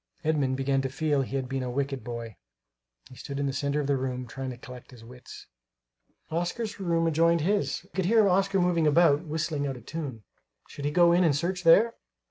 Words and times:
Edmund 0.23 0.57
began 0.57 0.81
to 0.81 0.89
feel 0.89 1.21
he 1.21 1.35
had 1.35 1.47
been 1.47 1.61
a 1.61 1.69
wicked 1.69 2.03
boy. 2.03 2.35
He 3.07 3.15
stood 3.15 3.39
in 3.39 3.45
the 3.45 3.53
centre 3.53 3.79
of 3.79 3.85
the 3.85 3.95
room, 3.97 4.25
trying 4.25 4.49
to 4.49 4.57
collect 4.57 4.89
his 4.89 5.03
wits. 5.03 5.45
Oscar's 6.31 6.79
room 6.79 7.05
adjoined 7.05 7.41
his; 7.41 7.81
he 7.81 7.87
could 7.89 8.05
hear 8.05 8.27
Oscar 8.27 8.59
moving 8.59 8.87
about, 8.87 9.21
whistling 9.27 9.67
out 9.67 9.77
of 9.77 9.85
tune. 9.85 10.23
Should 10.67 10.85
he 10.85 10.91
go 10.91 11.11
in 11.11 11.23
and 11.23 11.35
search 11.35 11.63
there? 11.63 11.93